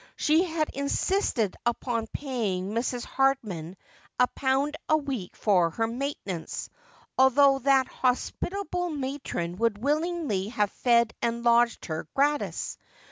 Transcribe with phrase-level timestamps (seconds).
[0.15, 3.05] She had insisted upon paving Mrs.
[3.05, 3.77] Hardman
[4.19, 6.71] a pound a week for her maintenance;
[7.19, 12.79] although that hospitable matron would willingly have fed and lodged her gratis.